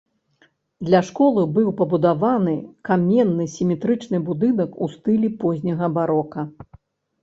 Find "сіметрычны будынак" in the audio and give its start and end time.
3.59-4.83